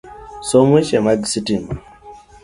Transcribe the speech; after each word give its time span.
Somo 0.49 0.69
weche 0.75 0.97
mag 1.05 1.19
sitima, 1.31 1.71